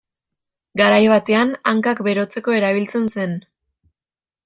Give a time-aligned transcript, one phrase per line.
[0.81, 3.41] Garai batean hankak berotzeko erabiltzen zen.